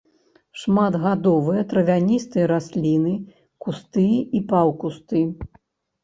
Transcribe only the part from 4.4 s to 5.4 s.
паўкусты.